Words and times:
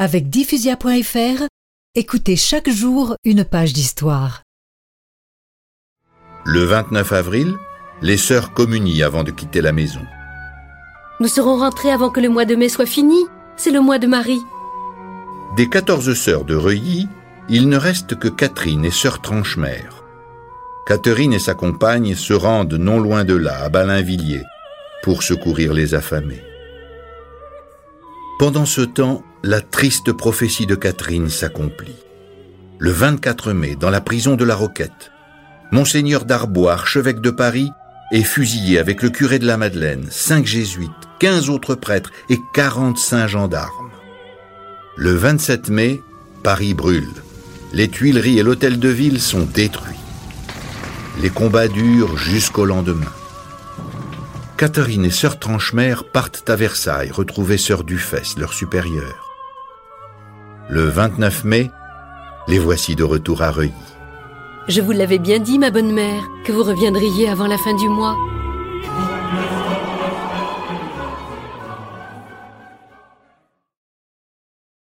Avec 0.00 0.30
diffusia.fr, 0.30 1.42
écoutez 1.96 2.36
chaque 2.36 2.70
jour 2.70 3.16
une 3.24 3.44
page 3.44 3.72
d'histoire. 3.72 4.42
Le 6.44 6.62
29 6.62 7.12
avril, 7.12 7.56
les 8.00 8.16
sœurs 8.16 8.52
communient 8.52 9.02
avant 9.02 9.24
de 9.24 9.32
quitter 9.32 9.60
la 9.60 9.72
maison. 9.72 10.02
Nous 11.18 11.26
serons 11.26 11.58
rentrés 11.58 11.90
avant 11.90 12.10
que 12.10 12.20
le 12.20 12.28
mois 12.28 12.44
de 12.44 12.54
mai 12.54 12.68
soit 12.68 12.86
fini. 12.86 13.26
C'est 13.56 13.72
le 13.72 13.80
mois 13.80 13.98
de 13.98 14.06
Marie. 14.06 14.40
Des 15.56 15.68
14 15.68 16.14
sœurs 16.14 16.44
de 16.44 16.54
Reuilly, 16.54 17.08
il 17.48 17.68
ne 17.68 17.76
reste 17.76 18.14
que 18.14 18.28
Catherine 18.28 18.84
et 18.84 18.92
sœur 18.92 19.20
Tranchemer. 19.20 19.82
Catherine 20.86 21.32
et 21.32 21.40
sa 21.40 21.54
compagne 21.54 22.14
se 22.14 22.34
rendent 22.34 22.74
non 22.74 23.00
loin 23.00 23.24
de 23.24 23.34
là, 23.34 23.64
à 23.64 23.68
Balinvilliers, 23.68 24.44
pour 25.02 25.24
secourir 25.24 25.74
les 25.74 25.96
affamés. 25.96 26.44
Pendant 28.38 28.64
ce 28.64 28.82
temps, 28.82 29.24
la 29.44 29.60
triste 29.60 30.12
prophétie 30.12 30.66
de 30.66 30.74
Catherine 30.74 31.28
s'accomplit. 31.28 31.94
Le 32.78 32.90
24 32.90 33.52
mai, 33.52 33.76
dans 33.76 33.90
la 33.90 34.00
prison 34.00 34.34
de 34.34 34.44
la 34.44 34.56
Roquette, 34.56 35.12
Monseigneur 35.70 36.24
Darbois, 36.24 36.72
archevêque 36.72 37.20
de 37.20 37.30
Paris, 37.30 37.70
est 38.10 38.22
fusillé 38.22 38.78
avec 38.78 39.02
le 39.02 39.10
curé 39.10 39.38
de 39.38 39.46
la 39.46 39.56
Madeleine, 39.56 40.06
cinq 40.10 40.46
jésuites, 40.46 40.90
quinze 41.20 41.50
autres 41.50 41.74
prêtres 41.74 42.10
et 42.30 42.38
quarante-cinq 42.52 43.28
gendarmes. 43.28 43.90
Le 44.96 45.12
27 45.12 45.68
mai, 45.68 46.00
Paris 46.42 46.74
brûle. 46.74 47.08
Les 47.72 47.88
Tuileries 47.88 48.38
et 48.38 48.42
l'hôtel 48.42 48.80
de 48.80 48.88
ville 48.88 49.20
sont 49.20 49.44
détruits. 49.44 49.94
Les 51.20 51.30
combats 51.30 51.68
durent 51.68 52.16
jusqu'au 52.16 52.64
lendemain. 52.64 53.12
Catherine 54.56 55.04
et 55.04 55.10
sœur 55.10 55.38
Tranchemer 55.38 55.94
partent 56.12 56.48
à 56.50 56.56
Versailles 56.56 57.12
retrouver 57.12 57.58
sœur 57.58 57.84
Dufesse, 57.84 58.36
leur 58.38 58.52
supérieure. 58.52 59.27
Le 60.70 60.82
29 60.82 61.44
mai, 61.44 61.70
les 62.46 62.58
voici 62.58 62.94
de 62.94 63.02
retour 63.02 63.40
à 63.40 63.50
Reuilly. 63.50 63.72
Je 64.68 64.82
vous 64.82 64.92
l'avais 64.92 65.18
bien 65.18 65.38
dit, 65.38 65.58
ma 65.58 65.70
bonne 65.70 65.92
mère, 65.92 66.22
que 66.44 66.52
vous 66.52 66.62
reviendriez 66.62 67.26
avant 67.26 67.46
la 67.46 67.56
fin 67.56 67.74
du 67.74 67.88
mois. 67.88 68.14